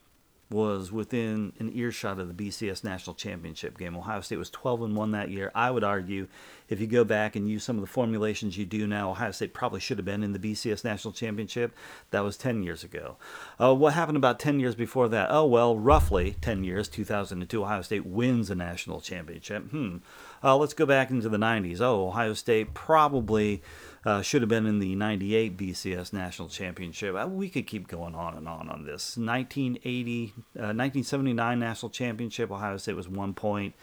[0.50, 3.96] was within an earshot of the BCS national championship game.
[3.96, 5.52] Ohio State was 12 and 1 that year.
[5.54, 6.26] I would argue
[6.68, 9.52] if you go back and use some of the formulations you do now, Ohio State
[9.52, 11.74] probably should have been in the BCS national championship.
[12.12, 13.16] That was 10 years ago.
[13.60, 15.28] Uh, what happened about 10 years before that?
[15.30, 19.68] Oh, well, roughly 10 years, 2002, Ohio State wins a national championship.
[19.70, 19.98] Hmm.
[20.42, 21.80] Uh, let's go back into the 90s.
[21.80, 23.62] Oh, Ohio State probably
[24.04, 27.14] uh, should have been in the 98 BCS National Championship.
[27.14, 29.16] Uh, we could keep going on and on on this.
[29.16, 33.74] 1980, uh, 1979 National Championship, Ohio State was one point.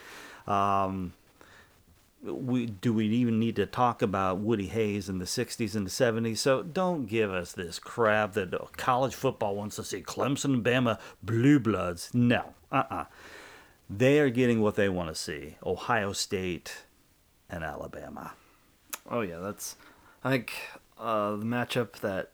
[0.47, 1.13] Um,
[2.23, 5.91] we, do we even need to talk about Woody Hayes in the 60s and the
[5.91, 6.37] 70s?
[6.37, 11.59] So don't give us this crap that college football wants to see Clemson Bama blue
[11.59, 12.09] bloods.
[12.13, 13.05] No, uh uh
[13.89, 16.85] They are getting what they want to see Ohio State
[17.49, 18.33] and Alabama.
[19.09, 19.75] Oh yeah, that's
[20.25, 20.53] I think
[20.99, 22.31] uh, the matchup that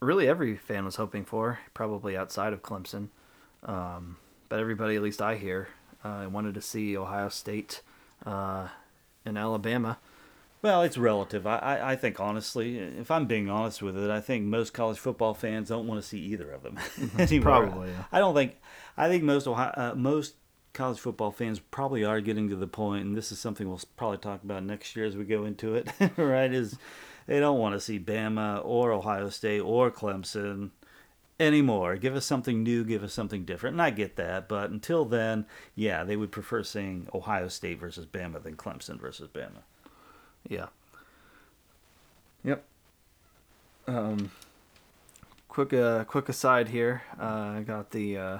[0.00, 3.10] really every fan was hoping for, probably outside of Clemson.
[3.62, 4.16] Um,
[4.48, 5.68] but everybody, at least I hear,
[6.02, 7.80] uh, wanted to see Ohio State
[8.26, 8.66] uh,
[9.24, 9.98] and Alabama.
[10.62, 11.46] Well, it's relative.
[11.46, 14.98] I, I, I think, honestly, if I'm being honest with it, I think most college
[14.98, 16.80] football fans don't want to see either of them
[17.16, 17.42] anymore.
[17.60, 18.04] Probably, yeah.
[18.10, 18.56] I don't think.
[18.96, 20.34] I think most Ohio, uh, most
[20.74, 24.18] college football fans probably are getting to the point, and this is something we'll probably
[24.18, 25.88] talk about next year as we go into it.
[26.18, 26.52] right?
[26.52, 26.76] Is
[27.26, 30.70] they don't want to see Bama or Ohio State or Clemson
[31.40, 31.96] anymore.
[31.96, 33.74] Give us something new, give us something different.
[33.74, 38.06] And I get that, but until then, yeah, they would prefer seeing Ohio State versus
[38.06, 39.62] Bama than Clemson versus Bama.
[40.48, 40.66] Yeah.
[42.44, 42.64] Yep.
[43.86, 44.30] Um,
[45.48, 47.02] quick, uh, quick aside here.
[47.18, 48.38] Uh, I got the uh,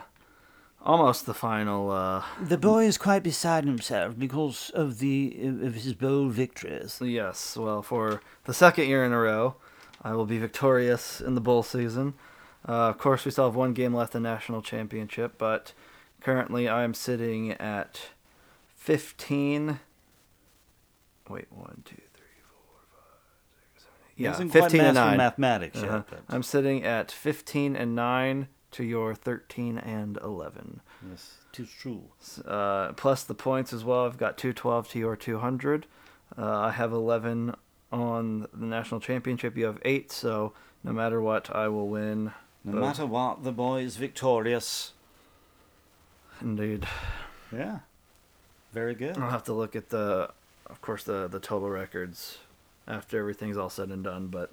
[0.85, 1.91] almost the final.
[1.91, 7.01] Uh, The boy is quite beside himself because of the of his bold victories.
[7.03, 9.57] yes, well, for the second year in a row,
[10.03, 12.15] I will be victorious in the bowl season.
[12.69, 15.73] Uh, of course, we still have one game left in national championship, but
[16.21, 18.01] currently I am sitting at
[18.75, 19.81] fifteen.
[21.29, 23.21] Wait, one, two, three, four, five,
[23.75, 24.23] six, seven, eight.
[24.23, 25.17] Yeah, fifteen and nine.
[25.17, 25.97] mathematics Uh-huh.
[25.97, 26.07] yet.
[26.27, 30.81] But I'm sitting at 15 and 9 to your 13 and 11.
[31.09, 32.03] yes, tis true.
[32.45, 34.05] Uh, plus the points as well.
[34.05, 35.87] I've got 212 to your 200.
[36.37, 37.55] Uh, I have 11
[37.93, 39.57] on the national championship.
[39.57, 42.33] You have 8, so no matter what, I will win.
[42.65, 42.81] No both.
[42.81, 44.93] matter what, the boy is victorious.
[46.41, 46.87] Indeed.
[47.53, 47.79] Yeah,
[48.73, 49.17] very good.
[49.17, 50.31] I'll have to look at the,
[50.67, 52.39] of course, the, the total records
[52.89, 54.53] after everything's all said and done, but.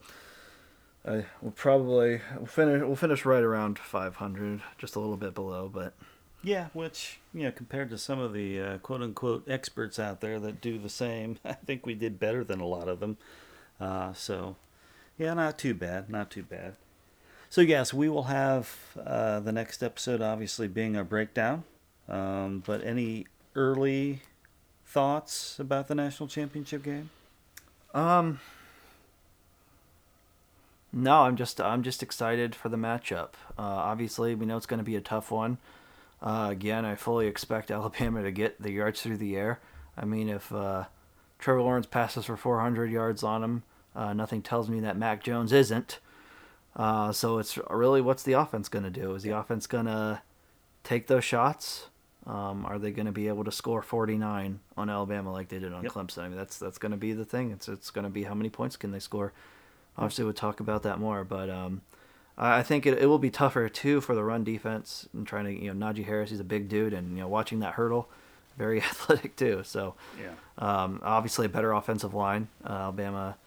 [1.06, 2.82] I will probably we'll finish.
[2.82, 5.94] We'll finish right around 500, just a little bit below, but
[6.44, 10.40] Yeah, which you know, compared to some of the uh, quote unquote experts out there
[10.40, 13.18] that do the same, I think we did better than a lot of them.
[13.80, 14.58] Uh, so,
[15.18, 16.76] yeah, not too bad, not too bad.
[17.50, 21.64] So yes, we will have uh, the next episode, obviously being our breakdown.
[22.08, 24.22] Um, but any early
[24.86, 27.10] thoughts about the national championship game?
[27.94, 28.40] Um.
[30.94, 33.30] No, I'm just I'm just excited for the matchup.
[33.58, 35.58] Uh, obviously, we know it's going to be a tough one.
[36.22, 39.60] Uh, again, I fully expect Alabama to get the yards through the air.
[39.98, 40.86] I mean, if uh,
[41.40, 43.64] Trevor Lawrence passes for 400 yards on him,
[43.96, 46.00] uh, nothing tells me that Mac Jones isn't.
[46.76, 49.14] Uh, so it's really what's the offense going to do?
[49.16, 50.22] Is the offense going to
[50.84, 51.88] take those shots?
[52.26, 55.74] Um, are they going to be able to score 49 on Alabama like they did
[55.74, 55.92] on Yep.
[55.92, 56.20] Clemson?
[56.20, 57.52] I mean, that's that's going to be the thing.
[57.52, 59.34] It's it's going to be how many points can they score.
[59.98, 61.82] Obviously, we'll talk about that more, but um,
[62.38, 65.54] I think it, it will be tougher too for the run defense and trying to
[65.54, 66.30] you know Najee Harris.
[66.30, 68.10] He's a big dude, and you know watching that hurdle,
[68.58, 69.62] very athletic too.
[69.64, 70.32] So Yeah.
[70.58, 72.48] um, obviously a better offensive line.
[72.66, 73.38] Uh, Alabama,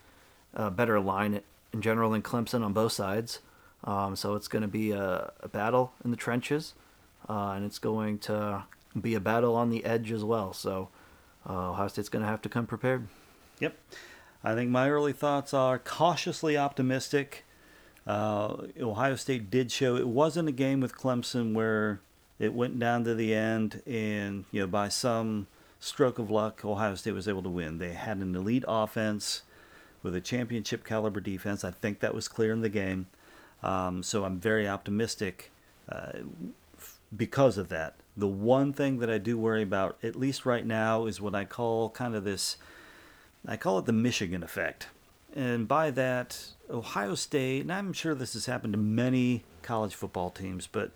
[0.54, 1.40] a better line
[1.72, 3.40] in general than Clemson on both sides.
[3.84, 6.72] Um, so it's going to be a, a, battle in the trenches,
[7.28, 8.64] uh, and it's going to
[8.98, 10.54] be a battle on the edge as well.
[10.54, 10.88] So
[11.46, 13.08] uh, Ohio State's going to have to come prepared.
[13.60, 13.76] Yep.
[14.44, 17.44] I think my early thoughts are cautiously optimistic.
[18.06, 22.00] Uh, Ohio State did show it wasn't a game with Clemson where
[22.38, 25.46] it went down to the end and you know by some
[25.80, 27.78] stroke of luck Ohio State was able to win.
[27.78, 29.42] They had an elite offense
[30.02, 31.64] with a championship caliber defense.
[31.64, 33.06] I think that was clear in the game.
[33.62, 35.50] Um, so I'm very optimistic
[35.88, 36.12] uh,
[37.16, 37.94] because of that.
[38.14, 41.46] The one thing that I do worry about, at least right now, is what I
[41.46, 42.58] call kind of this
[43.46, 44.88] I call it the Michigan effect.
[45.34, 46.38] And by that,
[46.70, 50.92] Ohio State, and I'm sure this has happened to many college football teams, but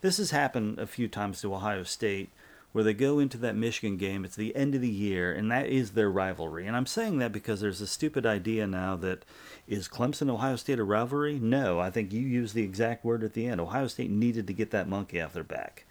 [0.00, 2.30] this has happened a few times to Ohio State
[2.72, 4.24] where they go into that Michigan game.
[4.24, 6.66] It's the end of the year, and that is their rivalry.
[6.66, 9.24] And I'm saying that because there's a stupid idea now that
[9.68, 11.38] is Clemson Ohio State a rivalry?
[11.38, 13.60] No, I think you used the exact word at the end.
[13.60, 15.84] Ohio State needed to get that monkey off their back.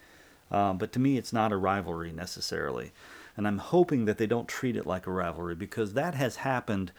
[0.52, 2.92] Um, but to me, it's not a rivalry necessarily.
[3.36, 6.92] And I'm hoping that they don't treat it like a rivalry because that has happened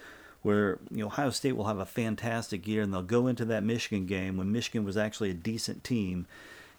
[0.43, 3.63] where you know Ohio State will have a fantastic year and they'll go into that
[3.63, 6.27] Michigan game when Michigan was actually a decent team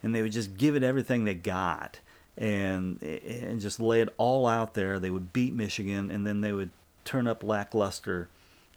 [0.03, 1.99] and they would just give it everything they got
[2.37, 4.99] and and just lay it all out there.
[4.99, 6.69] They would beat Michigan and then they would
[7.05, 8.29] turn up lackluster,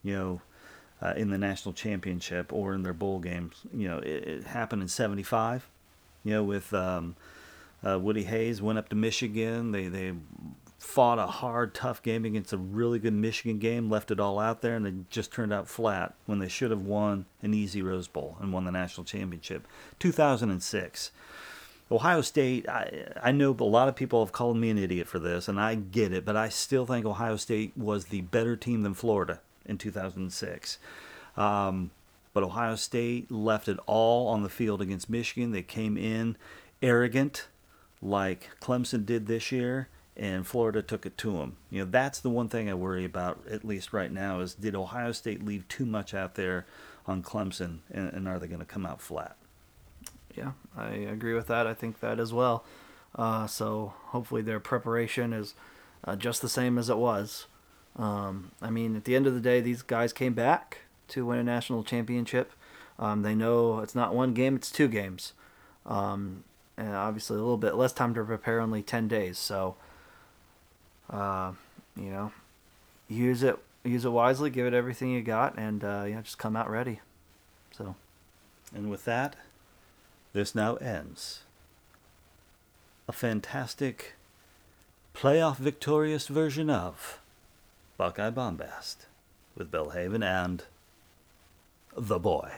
[0.02, 0.40] you know,
[1.02, 3.56] uh, in the national championship or in their bowl games.
[3.74, 5.68] You know, it, it happened in '75.
[6.24, 7.14] You know, with um,
[7.86, 9.72] uh, Woody Hayes went up to Michigan.
[9.72, 10.12] They they
[10.78, 14.62] fought a hard, tough game against a really good Michigan game, left it all out
[14.62, 18.06] there, and it just turned out flat when they should have won an easy Rose
[18.06, 19.66] Bowl and won the national championship.
[19.98, 21.10] 2006.
[21.90, 25.18] Ohio State, I, I know a lot of people have called me an idiot for
[25.18, 28.82] this, and I get it, but I still think Ohio State was the better team
[28.82, 30.78] than Florida in 2006.
[31.36, 31.90] Um,
[32.34, 35.50] but Ohio State left it all on the field against Michigan.
[35.50, 36.36] They came in
[36.82, 37.48] arrogant,
[38.02, 41.56] like Clemson did this year, and Florida took it to them.
[41.70, 44.74] You know, that's the one thing I worry about, at least right now, is did
[44.74, 46.66] Ohio State leave too much out there
[47.06, 49.36] on Clemson, and, and are they going to come out flat?
[50.34, 51.66] Yeah, I agree with that.
[51.66, 52.64] I think that as well.
[53.14, 55.54] Uh, so hopefully their preparation is
[56.04, 57.46] uh, just the same as it was.
[57.96, 61.38] Um, I mean, at the end of the day, these guys came back to win
[61.38, 62.52] a national championship.
[62.98, 65.32] Um, they know it's not one game; it's two games.
[65.86, 66.44] Um,
[66.76, 69.38] and obviously, a little bit less time to prepare, only ten days.
[69.38, 69.76] So
[71.10, 71.52] uh,
[71.96, 72.32] you know,
[73.08, 76.56] use it use it wisely, give it everything you got, and uh, yeah, just come
[76.56, 77.00] out ready.
[77.70, 77.94] So,
[78.74, 79.36] and with that,
[80.32, 81.40] this now ends.
[83.08, 84.14] A fantastic
[85.14, 87.18] playoff victorious version of
[87.96, 89.06] Buckeye Bombast
[89.56, 90.64] with Belhaven and
[91.96, 92.50] the boy.